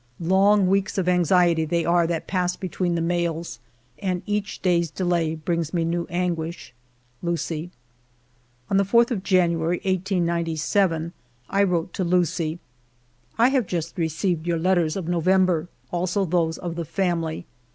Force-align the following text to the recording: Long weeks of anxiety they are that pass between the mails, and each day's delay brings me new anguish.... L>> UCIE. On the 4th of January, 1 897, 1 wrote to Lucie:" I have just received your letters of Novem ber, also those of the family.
Long 0.19 0.65
weeks 0.65 0.97
of 0.97 1.07
anxiety 1.07 1.63
they 1.63 1.85
are 1.85 2.07
that 2.07 2.25
pass 2.25 2.55
between 2.55 2.95
the 2.95 3.01
mails, 3.03 3.59
and 3.99 4.23
each 4.25 4.59
day's 4.63 4.89
delay 4.89 5.35
brings 5.35 5.75
me 5.75 5.85
new 5.85 6.07
anguish.... 6.09 6.73
L>> 7.21 7.33
UCIE. 7.33 7.69
On 8.71 8.77
the 8.77 8.83
4th 8.83 9.11
of 9.11 9.21
January, 9.21 9.77
1 9.77 9.81
897, 9.85 11.13
1 11.51 11.69
wrote 11.69 11.93
to 11.93 12.03
Lucie:" 12.03 12.57
I 13.37 13.49
have 13.49 13.67
just 13.67 13.95
received 13.99 14.47
your 14.47 14.57
letters 14.57 14.95
of 14.95 15.05
Novem 15.07 15.45
ber, 15.45 15.67
also 15.91 16.25
those 16.25 16.57
of 16.57 16.73
the 16.73 16.85
family. 16.85 17.45